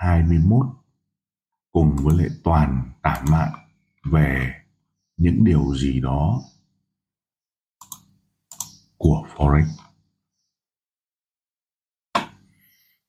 21 0.00 0.66
cùng 1.72 1.96
với 1.96 2.16
lệ 2.16 2.28
toàn 2.44 2.92
tản 3.02 3.24
mạn 3.30 3.52
về 4.12 4.54
những 5.16 5.44
điều 5.44 5.74
gì 5.74 6.00
đó 6.00 6.42
của 8.96 9.26
Forex. 9.34 9.66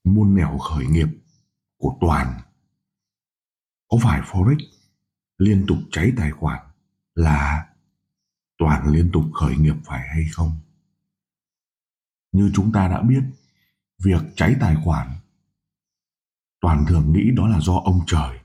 Muôn 0.03 0.35
nẻo 0.35 0.57
khởi 0.57 0.85
nghiệp 0.85 1.07
của 1.77 1.97
Toàn 2.01 2.41
có 3.87 3.97
phải 4.03 4.21
Forex 4.21 4.57
liên 5.37 5.65
tục 5.67 5.77
cháy 5.91 6.11
tài 6.17 6.31
khoản 6.31 6.65
là 7.15 7.69
Toàn 8.57 8.87
liên 8.87 9.09
tục 9.13 9.23
khởi 9.33 9.57
nghiệp 9.57 9.75
phải 9.85 10.07
hay 10.07 10.23
không? 10.31 10.55
Như 12.31 12.51
chúng 12.53 12.71
ta 12.71 12.87
đã 12.87 13.01
biết, 13.01 13.23
việc 14.03 14.21
cháy 14.35 14.55
tài 14.59 14.75
khoản 14.83 15.20
toàn 16.61 16.85
thường 16.87 17.13
nghĩ 17.13 17.31
đó 17.35 17.47
là 17.47 17.59
do 17.59 17.73
ông 17.73 17.99
trời. 18.07 18.39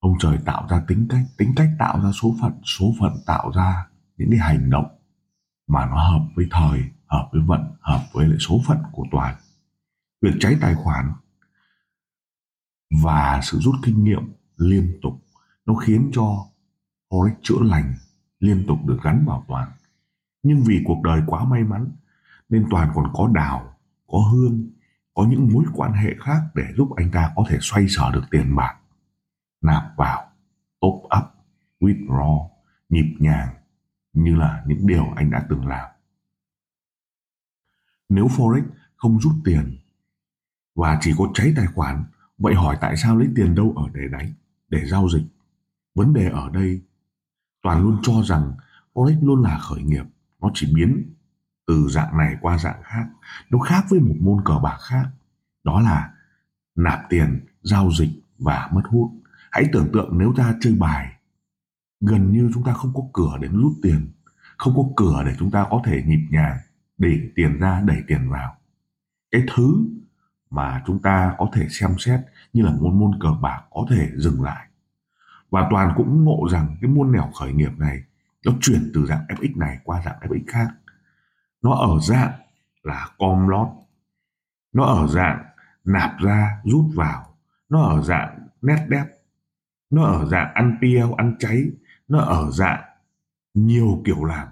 Ông 0.00 0.14
trời 0.18 0.38
tạo 0.44 0.66
ra 0.70 0.82
tính 0.88 1.06
cách 1.10 1.24
tính 1.38 1.52
cách 1.56 1.68
tạo 1.78 2.00
ra 2.02 2.12
số 2.12 2.34
phận 2.40 2.52
số 2.64 2.94
phận 3.00 3.12
tạo 3.26 3.52
ra 3.54 3.86
những 4.16 4.30
cái 4.30 4.38
hành 4.38 4.70
động 4.70 4.86
mà 5.66 5.86
nó 5.86 6.10
hợp 6.10 6.26
với 6.36 6.46
thời, 6.50 6.82
hợp 7.06 7.28
với 7.32 7.42
vận, 7.42 7.60
hợp 7.80 8.00
với 8.12 8.28
lại 8.28 8.38
số 8.40 8.60
phận 8.66 8.78
của 8.92 9.04
toàn. 9.10 9.36
Việc 10.22 10.34
cháy 10.40 10.56
tài 10.60 10.74
khoản 10.74 11.12
và 13.02 13.40
sự 13.42 13.58
rút 13.58 13.74
kinh 13.82 14.04
nghiệm 14.04 14.32
liên 14.56 14.98
tục, 15.02 15.22
nó 15.66 15.74
khiến 15.74 16.10
cho 16.12 16.46
forex 17.10 17.34
chữa 17.42 17.60
lành 17.60 17.94
liên 18.40 18.64
tục 18.68 18.78
được 18.86 18.98
gắn 19.02 19.24
vào 19.26 19.44
toàn. 19.48 19.70
Nhưng 20.42 20.62
vì 20.66 20.82
cuộc 20.84 21.02
đời 21.02 21.22
quá 21.26 21.44
may 21.44 21.64
mắn, 21.64 21.90
nên 22.48 22.66
toàn 22.70 22.90
còn 22.94 23.10
có 23.12 23.28
đào, 23.34 23.76
có 24.06 24.18
hương 24.18 24.70
có 25.14 25.26
những 25.30 25.52
mối 25.52 25.64
quan 25.74 25.92
hệ 25.92 26.14
khác 26.20 26.40
để 26.54 26.64
giúp 26.76 26.88
anh 26.96 27.10
ta 27.10 27.32
có 27.36 27.44
thể 27.48 27.58
xoay 27.60 27.88
sở 27.88 28.10
được 28.12 28.24
tiền 28.30 28.56
bạc. 28.56 28.76
Nạp 29.60 29.82
vào, 29.96 30.30
top 30.80 30.94
up, 30.94 31.24
withdraw, 31.80 32.48
nhịp 32.88 33.16
nhàng 33.18 33.54
như 34.12 34.36
là 34.36 34.64
những 34.66 34.86
điều 34.86 35.12
anh 35.16 35.30
đã 35.30 35.46
từng 35.48 35.66
làm. 35.66 35.90
Nếu 38.08 38.26
forex 38.26 38.62
không 38.96 39.20
rút 39.20 39.32
tiền 39.44 39.76
và 40.74 40.98
chỉ 41.00 41.12
có 41.18 41.30
cháy 41.34 41.52
tài 41.56 41.66
khoản, 41.66 42.04
vậy 42.38 42.54
hỏi 42.54 42.78
tại 42.80 42.96
sao 42.96 43.16
lấy 43.16 43.28
tiền 43.36 43.54
đâu 43.54 43.72
ở 43.76 43.88
để 43.94 44.08
đánh 44.12 44.32
để 44.68 44.86
giao 44.86 45.08
dịch? 45.08 45.24
Vấn 45.94 46.12
đề 46.12 46.28
ở 46.28 46.50
đây, 46.50 46.82
toàn 47.62 47.82
luôn 47.82 47.98
cho 48.02 48.22
rằng 48.22 48.52
forex 48.94 49.26
luôn 49.26 49.42
là 49.42 49.58
khởi 49.58 49.82
nghiệp, 49.82 50.04
nó 50.40 50.50
chỉ 50.54 50.74
biến 50.74 51.14
từ 51.66 51.88
dạng 51.88 52.18
này 52.18 52.36
qua 52.40 52.58
dạng 52.58 52.82
khác, 52.82 53.06
nó 53.50 53.58
khác 53.58 53.84
với 53.88 54.00
một 54.00 54.14
môn 54.20 54.44
cờ 54.44 54.58
bạc 54.62 54.78
khác, 54.80 55.04
đó 55.64 55.80
là 55.80 56.10
nạp 56.74 57.00
tiền, 57.08 57.46
giao 57.62 57.90
dịch 57.98 58.10
và 58.38 58.68
mất 58.72 58.82
hút. 58.84 59.12
Hãy 59.50 59.64
tưởng 59.72 59.88
tượng 59.92 60.18
nếu 60.18 60.34
ta 60.36 60.54
chơi 60.60 60.74
bài, 60.74 61.12
gần 62.00 62.32
như 62.32 62.50
chúng 62.54 62.64
ta 62.64 62.72
không 62.72 62.94
có 62.94 63.02
cửa 63.12 63.38
để 63.40 63.48
rút 63.48 63.72
tiền, 63.82 64.08
không 64.56 64.74
có 64.76 64.82
cửa 64.96 65.22
để 65.26 65.34
chúng 65.38 65.50
ta 65.50 65.66
có 65.70 65.82
thể 65.84 66.02
nhịp 66.06 66.26
nhàng, 66.30 66.56
để 66.98 67.20
tiền 67.34 67.58
ra, 67.58 67.80
đẩy 67.80 68.02
tiền 68.06 68.30
vào. 68.30 68.56
Cái 69.30 69.42
thứ 69.54 69.86
mà 70.50 70.82
chúng 70.86 71.02
ta 71.02 71.34
có 71.38 71.50
thể 71.52 71.68
xem 71.70 71.94
xét 71.98 72.20
như 72.52 72.62
là 72.62 72.72
môn 72.80 72.98
môn 72.98 73.18
cờ 73.20 73.28
bạc 73.42 73.62
có 73.70 73.86
thể 73.90 74.10
dừng 74.14 74.42
lại. 74.42 74.66
Và 75.50 75.66
toàn 75.70 75.94
cũng 75.96 76.24
ngộ 76.24 76.48
rằng 76.52 76.76
cái 76.80 76.90
môn 76.90 77.12
nẻo 77.12 77.30
khởi 77.40 77.52
nghiệp 77.52 77.78
này 77.78 78.02
nó 78.46 78.52
chuyển 78.60 78.90
từ 78.94 79.06
dạng 79.06 79.24
fx 79.28 79.58
này 79.58 79.78
qua 79.84 80.02
dạng 80.04 80.18
fx 80.20 80.40
khác 80.46 80.68
nó 81.64 81.74
ở 81.74 81.98
dạng 82.00 82.32
là 82.82 83.08
com 83.18 83.48
lót. 83.48 83.68
Nó 84.72 84.84
ở 84.84 85.06
dạng 85.06 85.44
nạp 85.84 86.18
ra, 86.18 86.60
rút 86.64 86.84
vào. 86.94 87.36
Nó 87.68 87.82
ở 87.82 88.02
dạng 88.02 88.48
nét 88.62 88.86
đép. 88.88 89.06
Nó 89.90 90.04
ở 90.04 90.26
dạng 90.26 90.54
ăn 90.54 90.78
piêu 90.82 91.14
ăn 91.14 91.36
cháy. 91.38 91.64
Nó 92.08 92.18
ở 92.18 92.50
dạng 92.50 92.82
nhiều 93.54 94.02
kiểu 94.04 94.24
làm. 94.24 94.48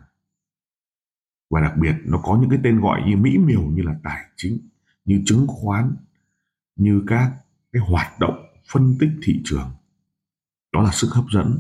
Và 1.51 1.61
đặc 1.61 1.77
biệt, 1.77 1.95
nó 2.05 2.19
có 2.23 2.39
những 2.41 2.51
cái 2.51 2.59
tên 2.65 2.81
gọi 2.81 3.03
như 3.07 3.17
mỹ 3.17 3.39
miều 3.39 3.63
như 3.63 3.83
là 3.83 3.95
tài 4.03 4.25
chính, 4.37 4.59
như 5.05 5.23
chứng 5.27 5.47
khoán, 5.49 5.97
như 6.77 7.05
các 7.07 7.33
cái 7.73 7.83
hoạt 7.91 8.21
động 8.21 8.47
phân 8.73 8.97
tích 9.01 9.11
thị 9.23 9.41
trường. 9.45 9.71
Đó 10.73 10.83
là 10.83 10.91
sức 10.93 11.09
hấp 11.13 11.25
dẫn. 11.33 11.59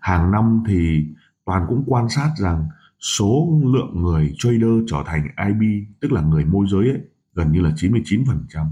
Hàng 0.00 0.30
năm 0.30 0.64
thì 0.66 1.06
toàn 1.44 1.66
cũng 1.68 1.84
quan 1.86 2.08
sát 2.08 2.32
rằng 2.36 2.68
số 3.02 3.60
lượng 3.64 4.02
người 4.02 4.34
trader 4.38 4.84
trở 4.86 5.02
thành 5.06 5.28
IB 5.48 5.88
tức 6.00 6.12
là 6.12 6.20
người 6.20 6.44
môi 6.44 6.66
giới 6.70 6.88
ấy, 6.88 7.00
gần 7.34 7.52
như 7.52 7.60
là 7.60 7.70
99% 7.70 8.66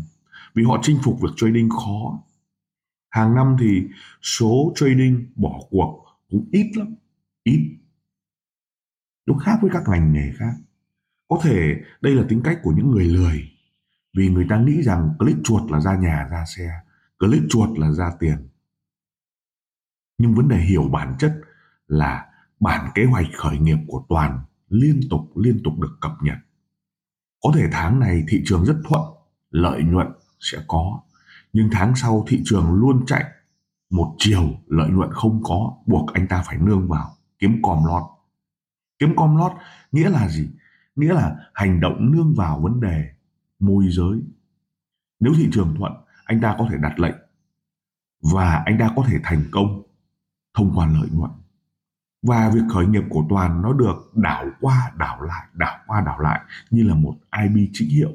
vì 0.54 0.64
họ 0.64 0.78
chinh 0.82 0.98
phục 1.02 1.20
việc 1.20 1.28
trading 1.36 1.68
khó. 1.70 2.22
Hàng 3.10 3.34
năm 3.34 3.56
thì 3.60 3.88
số 4.22 4.72
trading 4.76 5.26
bỏ 5.36 5.60
cuộc 5.70 6.04
cũng 6.30 6.48
ít 6.52 6.72
lắm 6.74 6.94
ít. 7.42 7.76
Nó 9.26 9.34
khác 9.34 9.58
với 9.62 9.70
các 9.74 9.82
ngành 9.88 10.12
nghề 10.12 10.32
khác. 10.38 10.54
Có 11.28 11.40
thể 11.42 11.76
đây 12.00 12.14
là 12.14 12.24
tính 12.28 12.40
cách 12.44 12.60
của 12.62 12.72
những 12.76 12.90
người 12.90 13.04
lười 13.04 13.50
vì 14.16 14.28
người 14.28 14.46
ta 14.48 14.58
nghĩ 14.58 14.82
rằng 14.82 15.10
click 15.18 15.44
chuột 15.44 15.70
là 15.70 15.80
ra 15.80 15.96
nhà 15.96 16.28
ra 16.30 16.44
xe 16.56 16.70
click 17.18 17.44
chuột 17.48 17.78
là 17.78 17.92
ra 17.92 18.12
tiền. 18.20 18.48
Nhưng 20.18 20.34
vấn 20.34 20.48
đề 20.48 20.56
hiểu 20.56 20.88
bản 20.88 21.14
chất 21.18 21.40
là 21.86 22.29
bản 22.60 22.90
kế 22.94 23.04
hoạch 23.04 23.26
khởi 23.36 23.58
nghiệp 23.58 23.78
của 23.86 24.04
toàn 24.08 24.40
liên 24.68 25.00
tục 25.10 25.36
liên 25.36 25.60
tục 25.64 25.80
được 25.80 25.96
cập 26.00 26.12
nhật. 26.22 26.38
Có 27.42 27.52
thể 27.54 27.68
tháng 27.72 28.00
này 28.00 28.24
thị 28.28 28.42
trường 28.44 28.64
rất 28.64 28.76
thuận, 28.84 29.02
lợi 29.50 29.82
nhuận 29.82 30.06
sẽ 30.40 30.58
có. 30.66 31.00
Nhưng 31.52 31.68
tháng 31.72 31.96
sau 31.96 32.24
thị 32.28 32.42
trường 32.44 32.72
luôn 32.72 33.06
chạy. 33.06 33.24
Một 33.90 34.14
chiều 34.18 34.50
lợi 34.66 34.90
nhuận 34.90 35.10
không 35.12 35.40
có, 35.44 35.76
buộc 35.86 36.12
anh 36.12 36.26
ta 36.28 36.42
phải 36.46 36.58
nương 36.58 36.88
vào, 36.88 37.16
kiếm 37.38 37.60
com 37.62 37.84
lót. 37.84 38.02
Kiếm 38.98 39.16
com 39.16 39.36
lót 39.36 39.52
nghĩa 39.92 40.10
là 40.10 40.28
gì? 40.28 40.48
Nghĩa 40.96 41.14
là 41.14 41.36
hành 41.54 41.80
động 41.80 42.12
nương 42.12 42.34
vào 42.34 42.60
vấn 42.60 42.80
đề 42.80 43.10
môi 43.58 43.84
giới. 43.88 44.20
Nếu 45.20 45.32
thị 45.36 45.48
trường 45.52 45.74
thuận, 45.78 45.92
anh 46.24 46.40
ta 46.40 46.56
có 46.58 46.66
thể 46.70 46.76
đặt 46.78 47.00
lệnh. 47.00 47.16
Và 48.32 48.62
anh 48.66 48.76
ta 48.78 48.92
có 48.96 49.04
thể 49.08 49.18
thành 49.22 49.44
công 49.50 49.82
thông 50.54 50.72
qua 50.74 50.86
lợi 50.86 51.08
nhuận 51.12 51.30
và 52.22 52.50
việc 52.54 52.60
khởi 52.72 52.86
nghiệp 52.86 53.02
của 53.10 53.26
toàn 53.28 53.62
nó 53.62 53.72
được 53.72 54.10
đảo 54.14 54.46
qua, 54.60 54.92
đảo 54.98 55.22
lại, 55.22 55.46
đảo 55.54 55.78
qua, 55.86 56.00
đảo 56.06 56.20
lại 56.20 56.40
như 56.70 56.82
là 56.82 56.94
một 56.94 57.14
ib 57.42 57.70
chính 57.72 57.88
hiệu. 57.88 58.12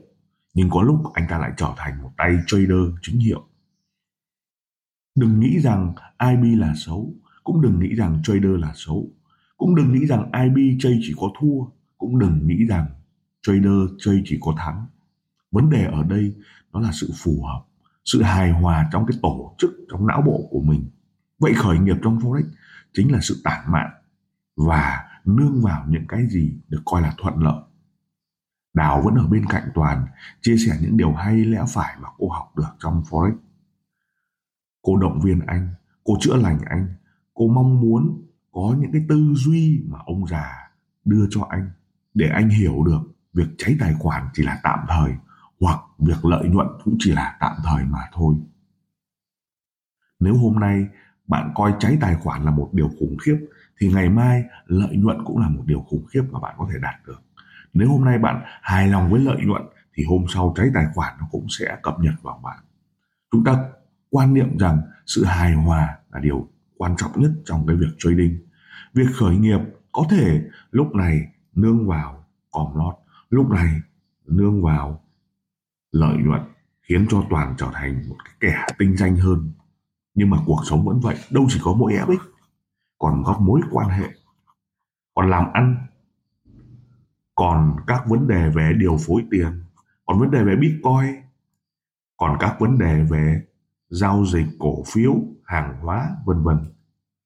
Nhưng 0.54 0.70
có 0.70 0.82
lúc 0.82 1.14
anh 1.14 1.26
ta 1.30 1.38
lại 1.38 1.52
trở 1.58 1.74
thành 1.78 2.02
một 2.02 2.12
tay 2.18 2.38
trader 2.48 2.94
chính 3.02 3.20
hiệu. 3.20 3.44
Đừng 5.16 5.40
nghĩ 5.40 5.60
rằng 5.60 5.94
ib 6.30 6.60
là 6.60 6.74
xấu, 6.76 7.14
cũng 7.44 7.62
đừng 7.62 7.80
nghĩ 7.80 7.96
rằng 7.96 8.22
trader 8.24 8.60
là 8.60 8.72
xấu, 8.76 9.10
cũng 9.58 9.76
đừng 9.76 9.94
nghĩ 9.94 10.06
rằng 10.06 10.32
ib 10.32 10.78
chơi 10.80 11.00
chỉ 11.02 11.14
có 11.18 11.28
thua, 11.40 11.66
cũng 11.98 12.20
đừng 12.20 12.48
nghĩ 12.48 12.66
rằng 12.66 12.86
trader 13.42 13.90
chơi 14.00 14.22
chỉ 14.26 14.38
có 14.42 14.54
thắng. 14.58 14.86
Vấn 15.52 15.70
đề 15.70 15.86
ở 15.86 16.04
đây 16.04 16.36
đó 16.74 16.80
là 16.80 16.92
sự 16.92 17.10
phù 17.24 17.44
hợp, 17.44 17.64
sự 18.06 18.22
hài 18.22 18.52
hòa 18.52 18.90
trong 18.92 19.06
cái 19.06 19.18
tổ 19.22 19.56
chức, 19.58 19.72
trong 19.92 20.08
não 20.08 20.22
bộ 20.22 20.48
của 20.52 20.62
mình. 20.62 20.90
Vậy 21.40 21.54
khởi 21.56 21.80
nghiệp 21.80 21.96
trong 22.04 22.20
forex 22.20 22.44
chính 22.96 23.12
là 23.12 23.20
sự 23.22 23.42
tản 23.44 23.72
mạn 23.72 23.92
và 24.56 25.04
nương 25.26 25.62
vào 25.62 25.86
những 25.90 26.08
cái 26.08 26.28
gì 26.28 26.60
được 26.68 26.82
coi 26.86 27.02
là 27.02 27.14
thuận 27.18 27.38
lợi 27.38 27.62
Đào 28.76 29.02
vẫn 29.02 29.16
ở 29.16 29.28
bên 29.28 29.46
cạnh 29.46 29.70
Toàn, 29.74 30.06
chia 30.42 30.58
sẻ 30.58 30.78
những 30.82 30.98
điều 30.98 31.14
hay 31.14 31.46
lẽ 31.46 31.64
phải 31.68 31.96
mà 32.02 32.10
cô 32.18 32.30
học 32.30 32.54
được 32.58 32.76
trong 32.80 33.04
Forex. 33.10 33.36
Cô 34.82 34.98
động 34.98 35.20
viên 35.24 35.40
anh, 35.40 35.74
cô 36.04 36.14
chữa 36.20 36.36
lành 36.36 36.60
anh, 36.66 36.88
cô 37.34 37.48
mong 37.48 37.82
muốn 37.82 38.28
có 38.52 38.76
những 38.80 38.92
cái 38.92 39.06
tư 39.10 39.34
duy 39.36 39.84
mà 39.88 40.00
ông 40.06 40.28
già 40.28 40.72
đưa 41.06 41.28
cho 41.30 41.48
anh 41.50 41.72
để 42.14 42.28
anh 42.28 42.50
hiểu 42.50 42.84
được 42.84 43.02
việc 43.34 43.48
cháy 43.58 43.76
tài 43.80 43.94
khoản 43.94 44.28
chỉ 44.34 44.44
là 44.44 44.60
tạm 44.64 44.80
thời 44.88 45.12
hoặc 45.60 45.80
việc 46.00 46.26
lợi 46.26 46.50
nhuận 46.50 46.68
cũng 46.84 46.96
chỉ 47.00 47.12
là 47.12 47.38
tạm 47.40 47.56
thời 47.66 47.86
mà 47.86 48.00
thôi. 48.14 48.36
Nếu 50.20 50.38
hôm 50.38 50.60
nay 50.60 50.88
bạn 51.28 51.52
coi 51.56 51.74
cháy 51.80 51.98
tài 52.02 52.16
khoản 52.16 52.44
là 52.44 52.52
một 52.52 52.70
điều 52.74 52.90
khủng 53.00 53.18
khiếp, 53.18 53.38
thì 53.80 53.94
ngày 53.94 54.10
mai 54.10 54.44
lợi 54.66 54.96
nhuận 54.96 55.18
cũng 55.26 55.38
là 55.38 55.50
một 55.50 55.64
điều 55.66 55.80
khủng 55.80 56.06
khiếp 56.06 56.22
mà 56.32 56.40
bạn 56.40 56.56
có 56.58 56.68
thể 56.74 56.80
đạt 56.82 56.96
được. 57.08 57.22
Nếu 57.74 57.90
hôm 57.90 58.06
nay 58.06 58.18
bạn 58.18 58.42
hài 58.62 58.88
lòng 58.88 59.10
với 59.10 59.22
lợi 59.22 59.38
nhuận, 59.46 59.62
thì 59.94 60.04
hôm 60.04 60.26
sau 60.34 60.54
cháy 60.58 60.70
tài 60.74 60.86
khoản 60.94 61.14
nó 61.20 61.28
cũng 61.32 61.46
sẽ 61.60 61.78
cập 61.84 62.00
nhật 62.00 62.14
vào 62.22 62.42
bạn. 62.44 62.60
Chúng 63.32 63.44
ta 63.44 63.64
quan 64.10 64.34
niệm 64.34 64.58
rằng 64.58 64.82
sự 65.06 65.26
hài 65.26 65.54
hòa 65.54 65.98
là 66.12 66.20
điều 66.20 66.50
quan 66.78 66.96
trọng 66.98 67.22
nhất 67.22 67.32
trong 67.46 67.68
cái 67.68 67.76
việc 67.76 67.96
trading. 67.98 68.40
Việc 68.94 69.08
khởi 69.14 69.38
nghiệp 69.38 69.60
có 69.92 70.06
thể 70.10 70.42
lúc 70.72 70.96
này 70.96 71.22
nương 71.56 71.88
vào 71.88 72.26
còm 72.52 72.76
lót, 72.76 72.96
lúc 73.30 73.50
này 73.50 73.82
nương 74.26 74.64
vào 74.64 75.04
lợi 75.92 76.18
nhuận, 76.18 76.42
khiến 76.82 77.06
cho 77.10 77.24
toàn 77.30 77.54
trở 77.58 77.68
thành 77.74 78.10
một 78.10 78.16
cái 78.26 78.34
kẻ 78.40 78.76
tinh 78.78 78.98
danh 78.98 79.16
hơn 79.16 79.52
nhưng 80.16 80.30
mà 80.30 80.38
cuộc 80.46 80.62
sống 80.66 80.86
vẫn 80.86 81.00
vậy 81.00 81.16
đâu 81.32 81.46
chỉ 81.50 81.60
có 81.64 81.74
mỗi 81.74 81.94
ích, 81.94 82.20
còn 83.00 83.24
có 83.26 83.38
mối 83.40 83.62
quan 83.72 83.90
hệ 83.90 84.08
còn 85.16 85.30
làm 85.30 85.54
ăn 85.54 85.88
còn 87.36 87.76
các 87.88 88.04
vấn 88.08 88.28
đề 88.28 88.50
về 88.50 88.74
điều 88.80 88.98
phối 88.98 89.26
tiền 89.32 89.64
còn 90.06 90.20
vấn 90.20 90.32
đề 90.32 90.44
về 90.44 90.56
bitcoin 90.56 91.26
còn 92.18 92.38
các 92.40 92.56
vấn 92.60 92.78
đề 92.78 93.04
về 93.04 93.42
giao 93.90 94.26
dịch 94.26 94.48
cổ 94.60 94.84
phiếu 94.88 95.14
hàng 95.46 95.80
hóa 95.82 96.16
vân 96.26 96.44
vân. 96.44 96.58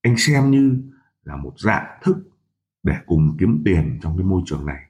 Anh 0.01 0.15
xem 0.18 0.51
như 0.51 0.83
là 1.24 1.35
một 1.35 1.53
dạng 1.57 2.00
thức 2.03 2.18
để 2.83 2.95
cùng 3.06 3.38
kiếm 3.39 3.62
tiền 3.65 4.00
trong 4.01 4.18
cái 4.18 4.25
môi 4.25 4.42
trường 4.45 4.65
này. 4.65 4.85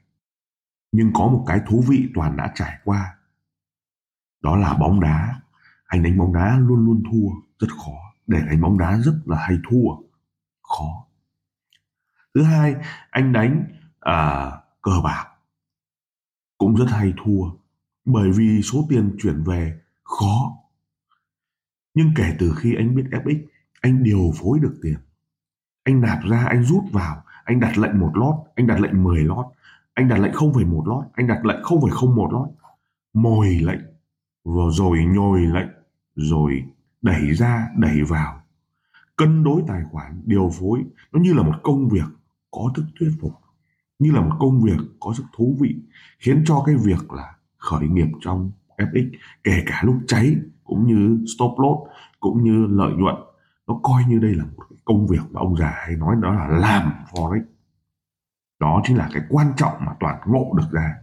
Nhưng 0.92 1.12
có 1.14 1.28
một 1.28 1.44
cái 1.46 1.60
thú 1.68 1.84
vị 1.88 2.08
toàn 2.14 2.36
đã 2.36 2.52
trải 2.54 2.78
qua. 2.84 3.16
Đó 4.42 4.56
là 4.56 4.74
bóng 4.74 5.00
đá. 5.00 5.40
Anh 5.86 6.02
đánh 6.02 6.18
bóng 6.18 6.32
đá 6.32 6.58
luôn 6.58 6.84
luôn 6.84 7.02
thua 7.10 7.49
rất 7.60 7.68
khó 7.84 8.12
để 8.26 8.40
đánh 8.46 8.60
bóng 8.60 8.78
đá 8.78 8.98
rất 8.98 9.14
là 9.24 9.36
hay 9.36 9.58
thua. 9.68 9.96
Khó. 10.62 11.06
Thứ 12.34 12.42
hai 12.42 12.74
anh 13.10 13.32
đánh 13.32 13.64
à, 14.00 14.50
cờ 14.82 15.00
bạc 15.04 15.26
cũng 16.58 16.76
rất 16.76 16.86
hay 16.88 17.12
thua 17.24 17.50
bởi 18.04 18.30
vì 18.32 18.62
số 18.62 18.86
tiền 18.88 19.16
chuyển 19.18 19.42
về 19.42 19.80
khó. 20.02 20.56
Nhưng 21.94 22.10
kể 22.16 22.36
từ 22.38 22.54
khi 22.56 22.74
anh 22.74 22.94
biết 22.94 23.04
FX 23.10 23.42
anh 23.80 24.02
điều 24.02 24.32
phối 24.40 24.58
được 24.58 24.78
tiền. 24.82 24.98
Anh 25.84 26.00
nạp 26.00 26.18
ra 26.30 26.46
anh 26.48 26.64
rút 26.64 26.84
vào 26.92 27.22
anh 27.44 27.60
đặt 27.60 27.78
lệnh 27.78 28.00
một 28.00 28.12
lót 28.14 28.34
anh 28.54 28.66
đặt 28.66 28.80
lệnh 28.80 29.02
10 29.02 29.24
lót 29.24 29.46
anh 29.94 30.08
đặt 30.08 30.18
lệnh 30.18 30.32
không 30.32 30.54
phải 30.54 30.64
một 30.64 30.84
lót 30.86 31.04
anh 31.12 31.26
đặt 31.26 31.44
lệnh 31.44 31.62
không 31.62 31.82
phải 31.82 31.90
không 31.90 32.14
một 32.14 32.32
lót. 32.32 32.48
Mồi 33.12 33.48
lệnh 33.48 33.80
vừa 34.44 34.70
rồi 34.70 35.04
nhồi 35.04 35.40
lệnh 35.40 35.68
rồi 36.14 36.64
đẩy 37.02 37.34
ra, 37.34 37.68
đẩy 37.76 38.02
vào. 38.02 38.42
Cân 39.16 39.44
đối 39.44 39.62
tài 39.66 39.82
khoản, 39.90 40.22
điều 40.24 40.50
phối, 40.60 40.84
nó 41.12 41.20
như 41.20 41.32
là 41.32 41.42
một 41.42 41.54
công 41.62 41.88
việc 41.88 42.06
có 42.50 42.72
thức 42.74 42.84
thuyết 43.00 43.10
phục, 43.20 43.32
như 43.98 44.12
là 44.12 44.20
một 44.20 44.36
công 44.38 44.62
việc 44.62 44.78
có 45.00 45.12
sức 45.14 45.24
thú 45.36 45.56
vị, 45.60 45.76
khiến 46.18 46.42
cho 46.46 46.62
cái 46.66 46.74
việc 46.76 47.12
là 47.12 47.34
khởi 47.58 47.88
nghiệp 47.88 48.08
trong 48.20 48.50
FX 48.76 49.10
kể 49.44 49.62
cả 49.66 49.82
lúc 49.84 49.96
cháy 50.06 50.36
cũng 50.64 50.86
như 50.86 51.24
stop 51.36 51.58
loss, 51.58 51.90
cũng 52.20 52.44
như 52.44 52.66
lợi 52.66 52.92
nhuận, 52.92 53.14
nó 53.66 53.80
coi 53.82 54.02
như 54.08 54.18
đây 54.18 54.34
là 54.34 54.44
một 54.44 54.64
công 54.84 55.06
việc 55.06 55.22
mà 55.30 55.40
ông 55.40 55.56
già 55.56 55.74
hay 55.76 55.96
nói 55.96 56.16
đó 56.20 56.34
là 56.34 56.46
làm 56.48 56.92
forex. 57.12 57.42
Đó 58.60 58.82
chính 58.84 58.96
là 58.96 59.08
cái 59.12 59.22
quan 59.28 59.52
trọng 59.56 59.74
mà 59.86 59.92
toàn 60.00 60.20
ngộ 60.26 60.54
được 60.56 60.68
ra. 60.70 60.94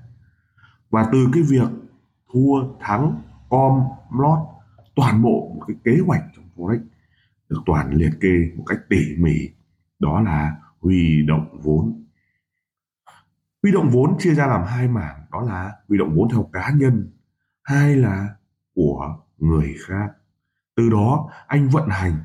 Và 0.89 1.09
từ 1.11 1.27
cái 1.33 1.43
việc 1.43 1.69
thua 2.33 2.77
thắng, 2.79 3.21
com 3.49 3.83
lót 4.19 4.39
toàn 4.97 5.21
bộ 5.21 5.53
một 5.55 5.63
cái 5.67 5.77
kế 5.83 5.97
hoạch 6.05 6.23
trong 6.35 6.45
forex 6.55 6.79
được 7.49 7.61
toàn 7.65 7.91
liệt 7.93 8.11
kê 8.21 8.51
một 8.57 8.63
cách 8.67 8.79
tỉ 8.89 9.15
mỉ, 9.17 9.49
đó 9.99 10.21
là 10.21 10.61
huy 10.79 11.25
động 11.27 11.59
vốn. 11.63 12.05
Huy 13.63 13.71
động 13.71 13.89
vốn 13.89 14.15
chia 14.19 14.33
ra 14.33 14.47
làm 14.47 14.65
hai 14.67 14.87
mảng, 14.87 15.25
đó 15.31 15.41
là 15.41 15.73
huy 15.87 15.97
động 15.97 16.15
vốn 16.15 16.29
theo 16.31 16.49
cá 16.53 16.71
nhân, 16.75 17.11
hai 17.63 17.95
là 17.95 18.35
của 18.75 19.17
người 19.37 19.75
khác. 19.87 20.13
Từ 20.75 20.89
đó, 20.89 21.29
anh 21.47 21.69
vận 21.69 21.89
hành 21.89 22.23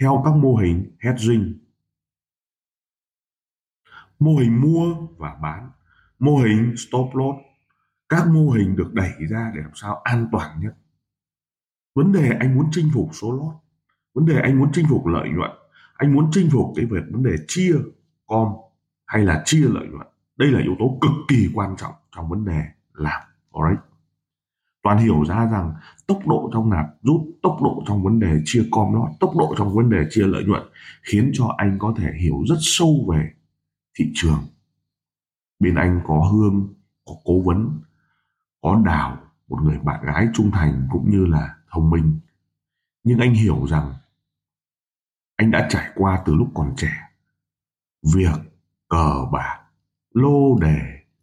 theo 0.00 0.22
các 0.24 0.34
mô 0.34 0.56
hình 0.56 0.96
hedging, 1.00 1.58
mô 4.18 4.36
hình 4.36 4.60
mua 4.60 4.94
và 5.16 5.34
bán, 5.42 5.70
mô 6.18 6.36
hình 6.36 6.74
stop 6.76 7.10
loss. 7.14 7.38
Các 8.08 8.26
mô 8.26 8.50
hình 8.50 8.76
được 8.76 8.94
đẩy 8.94 9.12
ra 9.30 9.52
để 9.54 9.60
làm 9.62 9.70
sao 9.74 10.00
an 10.04 10.28
toàn 10.32 10.60
nhất 10.60 10.74
vấn 11.98 12.12
đề 12.12 12.36
anh 12.40 12.54
muốn 12.54 12.68
chinh 12.72 12.90
phục 12.94 13.08
số 13.12 13.32
lót. 13.32 13.54
Vấn 14.14 14.26
đề 14.26 14.40
anh 14.40 14.58
muốn 14.58 14.68
chinh 14.72 14.86
phục 14.88 15.06
lợi 15.06 15.28
nhuận. 15.28 15.50
Anh 15.94 16.14
muốn 16.14 16.28
chinh 16.32 16.48
phục 16.52 16.72
cái 16.76 16.84
việc 16.84 17.02
vấn 17.10 17.22
đề 17.22 17.36
chia 17.48 17.74
com 18.26 18.48
hay 19.06 19.24
là 19.24 19.42
chia 19.44 19.68
lợi 19.68 19.86
nhuận. 19.86 20.06
Đây 20.36 20.50
là 20.50 20.60
yếu 20.60 20.76
tố 20.78 20.98
cực 21.00 21.12
kỳ 21.28 21.48
quan 21.54 21.76
trọng 21.76 21.94
trong 22.16 22.28
vấn 22.28 22.44
đề 22.44 22.62
làm 22.92 23.22
forex 23.52 23.76
toàn 24.82 24.98
hiểu 24.98 25.24
ra 25.24 25.46
rằng 25.46 25.74
tốc 26.06 26.26
độ 26.26 26.50
trong 26.52 26.70
nạp 26.70 26.86
rút, 27.02 27.20
tốc 27.42 27.58
độ 27.62 27.82
trong 27.86 28.02
vấn 28.02 28.20
đề 28.20 28.40
chia 28.44 28.64
com 28.72 28.94
lót, 28.94 29.08
tốc 29.20 29.36
độ 29.38 29.54
trong 29.58 29.74
vấn 29.74 29.90
đề 29.90 30.06
chia 30.10 30.26
lợi 30.26 30.44
nhuận 30.44 30.62
khiến 31.02 31.30
cho 31.34 31.54
anh 31.56 31.76
có 31.78 31.94
thể 31.96 32.12
hiểu 32.20 32.44
rất 32.48 32.56
sâu 32.60 33.06
về 33.12 33.30
thị 33.98 34.12
trường. 34.14 34.42
Bên 35.60 35.74
anh 35.74 36.00
có 36.06 36.28
hương, 36.32 36.74
có 37.06 37.14
cố 37.24 37.40
vấn, 37.40 37.80
có 38.62 38.82
đào, 38.86 39.18
một 39.48 39.58
người 39.62 39.78
bạn 39.78 40.04
gái 40.04 40.28
trung 40.34 40.50
thành 40.50 40.88
cũng 40.90 41.10
như 41.10 41.26
là 41.26 41.54
thông 41.70 41.90
minh. 41.90 42.20
Nhưng 43.04 43.18
anh 43.18 43.34
hiểu 43.34 43.66
rằng 43.66 43.94
anh 45.36 45.50
đã 45.50 45.68
trải 45.70 45.90
qua 45.94 46.22
từ 46.24 46.34
lúc 46.34 46.48
còn 46.54 46.74
trẻ. 46.76 46.92
Việc 48.14 48.38
cờ 48.88 49.26
bạc, 49.32 49.60
lô 50.14 50.58
đề, 50.60 50.78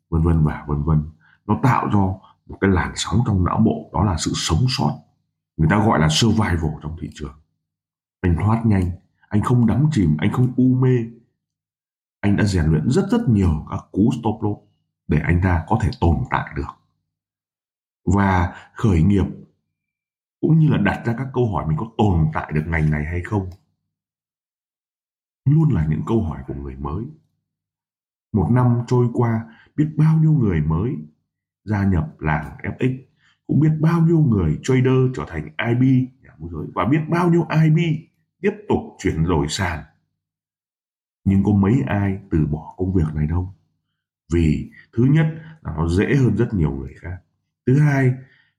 vân 0.10 0.22
vân 0.22 0.44
và 0.44 0.66
vân 0.68 0.84
vân, 0.84 1.10
nó 1.46 1.60
tạo 1.64 1.86
ra 1.86 2.00
một 2.46 2.58
cái 2.62 2.70
làn 2.70 2.92
sóng 2.96 3.20
trong 3.26 3.46
não 3.46 3.60
bộ, 3.66 3.90
đó 3.94 4.04
là 4.04 4.16
sự 4.18 4.32
sống 4.36 4.66
sót. 4.70 5.00
Người 5.58 5.68
ta 5.70 5.86
gọi 5.86 6.00
là 6.00 6.08
survival 6.10 6.72
trong 6.82 6.96
thị 7.02 7.10
trường. 7.14 7.40
Anh 8.22 8.36
thoát 8.36 8.66
nhanh, 8.66 8.92
anh 9.30 9.42
không 9.42 9.66
đắm 9.66 9.88
chìm, 9.92 10.18
anh 10.20 10.32
không 10.32 10.54
u 10.58 10.76
mê. 10.76 10.98
Anh 12.20 12.36
đã 12.36 12.44
rèn 12.44 12.66
luyện 12.66 12.90
rất 12.90 13.06
rất 13.12 13.30
nhiều 13.30 13.66
các 13.70 13.80
cú 13.92 14.10
stop 14.12 14.44
loss 14.44 14.62
để 15.08 15.20
anh 15.20 15.40
ta 15.44 15.66
có 15.68 15.80
thể 15.82 15.90
tồn 16.00 16.18
tại 16.30 16.54
được. 16.56 16.72
Và 18.06 18.54
khởi 18.74 19.04
nghiệp 19.04 19.26
cũng 20.48 20.60
như 20.60 20.70
là 20.70 20.78
đặt 20.78 21.04
ra 21.06 21.16
các 21.18 21.28
câu 21.34 21.52
hỏi 21.52 21.66
mình 21.68 21.78
có 21.78 21.92
tồn 21.98 22.28
tại 22.34 22.52
được 22.56 22.64
ngành 22.68 22.92
này 22.92 23.06
hay 23.06 23.22
không. 23.22 23.50
Luôn 25.46 25.74
là 25.74 25.86
những 25.86 26.02
câu 26.08 26.24
hỏi 26.24 26.44
của 26.48 26.54
người 26.54 26.76
mới. 26.76 27.04
Một 28.34 28.50
năm 28.52 28.82
trôi 28.88 29.08
qua, 29.14 29.46
biết 29.76 29.88
bao 29.98 30.18
nhiêu 30.18 30.32
người 30.32 30.62
mới 30.62 30.96
gia 31.64 31.86
nhập 31.86 32.16
làng 32.20 32.58
FX 32.64 32.98
cũng 33.48 33.60
biết 33.60 33.72
bao 33.80 34.02
nhiêu 34.02 34.20
người 34.20 34.60
trader 34.64 35.12
trở 35.16 35.26
thành 35.28 35.44
IB 35.44 36.10
nhà 36.24 36.30
môi 36.38 36.50
giới, 36.54 36.66
và 36.76 36.86
biết 36.86 37.00
bao 37.10 37.30
nhiêu 37.30 37.48
IB 37.64 37.78
tiếp 38.42 38.54
tục 38.70 38.80
chuyển 39.00 39.24
đổi 39.24 39.48
sàn 39.50 39.84
nhưng 41.24 41.44
có 41.44 41.52
mấy 41.52 41.82
ai 41.88 42.20
từ 42.32 42.48
bỏ 42.52 42.74
công 42.78 42.94
việc 42.94 43.16
này 43.16 43.28
đâu? 43.28 43.56
Vì 44.34 44.72
thứ 44.94 45.04
nhất 45.04 45.26
là 45.62 45.74
nó 45.76 45.88
dễ 45.88 46.16
hơn 46.16 46.36
rất 46.36 46.54
nhiều 46.54 46.72
người 46.72 46.94
khác. 47.02 47.18
Thứ 47.68 47.80
hai, 47.80 48.14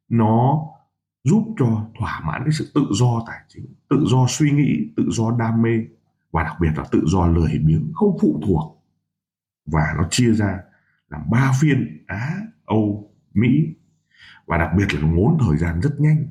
nó 0.08 0.66
giúp 1.26 1.54
cho 1.58 1.88
thỏa 1.98 2.20
mãn 2.26 2.42
cái 2.44 2.52
sự 2.52 2.70
tự 2.74 2.86
do 2.90 3.24
tài 3.26 3.40
chính, 3.48 3.66
tự 3.90 4.04
do 4.06 4.26
suy 4.28 4.50
nghĩ, 4.50 4.92
tự 4.96 5.04
do 5.10 5.36
đam 5.38 5.62
mê, 5.62 5.84
và 6.30 6.42
đặc 6.42 6.56
biệt 6.60 6.70
là 6.76 6.84
tự 6.90 7.02
do 7.06 7.26
lười 7.26 7.58
biếng, 7.64 7.92
không 7.94 8.16
phụ 8.20 8.40
thuộc, 8.46 8.82
và 9.66 9.94
nó 9.96 10.08
chia 10.10 10.32
ra 10.32 10.60
làm 11.08 11.20
ba 11.30 11.52
phiên 11.60 12.04
á, 12.06 12.36
âu, 12.64 13.10
mỹ, 13.34 13.74
và 14.46 14.58
đặc 14.58 14.70
biệt 14.76 14.94
là 14.94 15.00
nó 15.00 15.08
ngốn 15.08 15.38
thời 15.40 15.56
gian 15.56 15.80
rất 15.80 15.94
nhanh. 15.98 16.26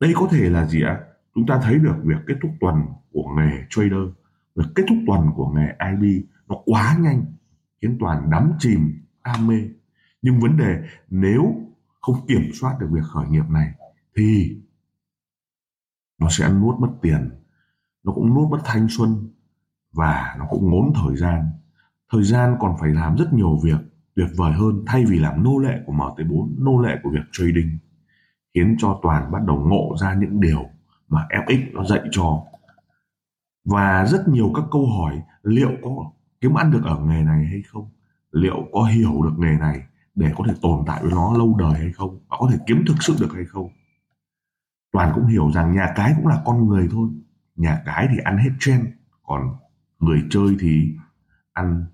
Đây 0.00 0.12
có 0.16 0.28
thể 0.30 0.50
là 0.50 0.66
gì 0.66 0.82
ạ? 0.82 1.00
Chúng 1.34 1.46
ta 1.46 1.60
thấy 1.62 1.78
được 1.78 1.96
việc 2.04 2.20
kết 2.26 2.34
thúc 2.42 2.50
tuần 2.60 2.82
của 3.12 3.28
nghề 3.36 3.64
trader, 3.70 4.08
việc 4.54 4.64
kết 4.74 4.84
thúc 4.88 4.98
tuần 5.06 5.30
của 5.34 5.48
nghề 5.48 5.66
IB 5.90 6.24
nó 6.48 6.56
quá 6.64 6.96
nhanh, 7.00 7.24
khiến 7.82 7.96
toàn 8.00 8.30
đắm 8.30 8.52
chìm, 8.58 9.02
đam 9.24 9.46
mê. 9.46 9.68
Nhưng 10.22 10.40
vấn 10.40 10.56
đề 10.56 10.82
nếu 11.10 11.54
không 12.00 12.26
kiểm 12.28 12.50
soát 12.60 12.76
được 12.80 12.88
việc 12.90 13.04
khởi 13.04 13.28
nghiệp 13.28 13.48
này 13.48 13.72
thì 14.16 14.56
nó 16.18 16.28
sẽ 16.30 16.48
nuốt 16.52 16.80
mất 16.80 16.90
tiền, 17.02 17.30
nó 18.02 18.12
cũng 18.12 18.34
nuốt 18.34 18.50
mất 18.50 18.58
thanh 18.64 18.86
xuân 18.90 19.30
và 19.92 20.36
nó 20.38 20.46
cũng 20.50 20.70
ngốn 20.70 20.92
thời 20.94 21.16
gian. 21.16 21.50
Thời 22.12 22.22
gian 22.22 22.56
còn 22.60 22.76
phải 22.80 22.90
làm 22.90 23.16
rất 23.16 23.32
nhiều 23.32 23.58
việc 23.64 23.78
tuyệt 24.16 24.28
vời 24.36 24.52
hơn 24.52 24.82
thay 24.86 25.04
vì 25.04 25.18
làm 25.18 25.44
nô 25.44 25.58
lệ 25.58 25.80
của 25.86 25.92
MT4 25.92 26.64
nô 26.64 26.82
lệ 26.82 26.98
của 27.02 27.10
việc 27.10 27.24
trading, 27.32 27.78
khiến 28.54 28.76
cho 28.78 29.00
toàn 29.02 29.32
bắt 29.32 29.42
đầu 29.46 29.56
ngộ 29.56 29.96
ra 30.00 30.14
những 30.14 30.40
điều 30.40 30.68
mà 31.08 31.26
FX 31.30 31.72
nó 31.72 31.84
dạy 31.84 32.00
cho. 32.10 32.42
Và 33.64 34.06
rất 34.06 34.28
nhiều 34.28 34.52
các 34.54 34.64
câu 34.70 34.86
hỏi, 34.86 35.22
liệu 35.42 35.70
có 35.82 36.10
kiếm 36.40 36.54
ăn 36.54 36.70
được 36.70 36.84
ở 36.84 36.98
nghề 36.98 37.22
này 37.22 37.46
hay 37.46 37.62
không? 37.68 37.90
Liệu 38.30 38.68
có 38.72 38.84
hiểu 38.84 39.22
được 39.22 39.34
nghề 39.38 39.58
này 39.58 39.82
để 40.14 40.32
có 40.36 40.44
thể 40.48 40.54
tồn 40.62 40.84
tại 40.86 41.02
với 41.02 41.10
nó 41.10 41.38
lâu 41.38 41.56
đời 41.58 41.74
hay 41.74 41.92
không? 41.92 42.18
Và 42.28 42.36
có 42.40 42.48
thể 42.50 42.58
kiếm 42.66 42.84
thực 42.88 42.96
sự 43.00 43.16
được 43.20 43.32
hay 43.34 43.44
không? 43.44 43.70
Toàn 44.94 45.12
cũng 45.14 45.26
hiểu 45.26 45.50
rằng 45.54 45.74
nhà 45.74 45.92
cái 45.96 46.12
cũng 46.16 46.26
là 46.26 46.42
con 46.44 46.68
người 46.68 46.88
thôi. 46.90 47.08
Nhà 47.56 47.82
cái 47.84 48.08
thì 48.10 48.18
ăn 48.24 48.38
hết 48.38 48.50
trend, 48.60 48.86
còn 49.22 49.56
người 49.98 50.24
chơi 50.30 50.56
thì 50.60 50.94
ăn 51.52 51.84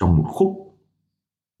trong 0.00 0.16
một 0.16 0.26
khúc. 0.28 0.56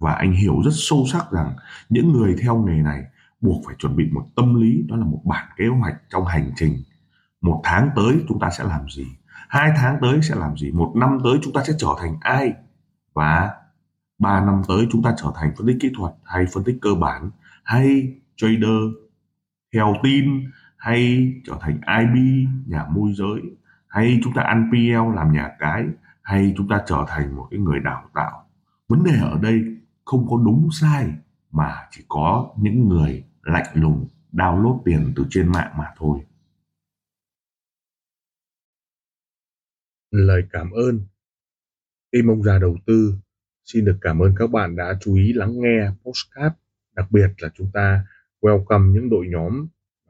Và 0.00 0.12
anh 0.12 0.32
hiểu 0.32 0.62
rất 0.64 0.70
sâu 0.72 1.04
sắc 1.12 1.30
rằng 1.32 1.56
những 1.88 2.12
người 2.12 2.36
theo 2.42 2.56
nghề 2.56 2.82
này 2.82 3.04
buộc 3.40 3.62
phải 3.66 3.74
chuẩn 3.78 3.96
bị 3.96 4.10
một 4.12 4.26
tâm 4.36 4.54
lý, 4.54 4.82
đó 4.88 4.96
là 4.96 5.04
một 5.04 5.22
bản 5.24 5.48
kế 5.56 5.64
hoạch 5.66 5.94
trong 6.10 6.26
hành 6.26 6.50
trình. 6.56 6.82
Một 7.40 7.60
tháng 7.64 7.90
tới 7.96 8.24
chúng 8.28 8.38
ta 8.40 8.50
sẽ 8.50 8.64
làm 8.64 8.88
gì? 8.88 9.06
Hai 9.48 9.72
tháng 9.76 9.98
tới 10.00 10.22
sẽ 10.22 10.34
làm 10.34 10.56
gì? 10.56 10.70
Một 10.70 10.92
năm 10.96 11.18
tới 11.24 11.38
chúng 11.42 11.52
ta 11.52 11.62
sẽ 11.66 11.72
trở 11.78 11.88
thành 12.00 12.16
ai? 12.20 12.52
Và 13.14 13.54
ba 14.18 14.40
năm 14.44 14.62
tới 14.68 14.86
chúng 14.90 15.02
ta 15.02 15.14
trở 15.16 15.32
thành 15.34 15.52
phân 15.56 15.66
tích 15.66 15.76
kỹ 15.80 15.90
thuật 15.96 16.12
hay 16.24 16.44
phân 16.54 16.64
tích 16.64 16.78
cơ 16.82 16.94
bản 16.94 17.30
hay 17.64 18.14
trader 18.36 18.80
theo 19.74 19.94
tin 20.02 20.50
hay 20.84 21.32
trở 21.44 21.58
thành 21.60 21.80
IB 22.00 22.46
nhà 22.66 22.86
môi 22.90 23.12
giới, 23.14 23.40
hay 23.88 24.20
chúng 24.24 24.32
ta 24.34 24.42
ăn 24.42 24.70
PL 24.70 25.16
làm 25.16 25.32
nhà 25.32 25.56
cái, 25.58 25.84
hay 26.22 26.54
chúng 26.56 26.68
ta 26.68 26.82
trở 26.86 27.04
thành 27.08 27.36
một 27.36 27.48
cái 27.50 27.60
người 27.60 27.80
đào 27.80 28.10
tạo. 28.14 28.50
Vấn 28.88 29.04
đề 29.04 29.18
ở 29.20 29.38
đây 29.42 29.62
không 30.04 30.26
có 30.30 30.42
đúng 30.44 30.68
sai 30.72 31.12
mà 31.50 31.74
chỉ 31.90 32.04
có 32.08 32.54
những 32.58 32.88
người 32.88 33.24
lạnh 33.42 33.66
lùng 33.74 34.08
download 34.32 34.82
tiền 34.84 35.12
từ 35.16 35.24
trên 35.30 35.52
mạng 35.52 35.72
mà 35.78 35.86
thôi. 35.96 36.20
Lời 40.10 40.42
cảm 40.50 40.70
ơn. 40.70 41.00
Tim 42.10 42.30
ông 42.30 42.42
già 42.42 42.58
đầu 42.58 42.76
tư, 42.86 43.14
xin 43.64 43.84
được 43.84 43.98
cảm 44.00 44.18
ơn 44.18 44.34
các 44.38 44.50
bạn 44.50 44.76
đã 44.76 44.98
chú 45.00 45.14
ý 45.14 45.32
lắng 45.32 45.52
nghe 45.54 45.90
postcard 46.04 46.54
đặc 46.96 47.06
biệt 47.10 47.28
là 47.38 47.48
chúng 47.54 47.70
ta 47.74 48.06
welcome 48.40 48.92
những 48.92 49.10
đội 49.10 49.26
nhóm 49.28 49.66